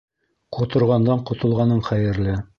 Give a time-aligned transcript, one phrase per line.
[0.57, 2.43] Ҡоторғандан ҡотолғаның хәйерле.